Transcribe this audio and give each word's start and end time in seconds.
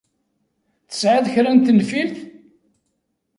Tesεiḍ 0.89 1.25
kra 1.33 1.51
n 1.55 1.59
tenfilt? 1.65 2.17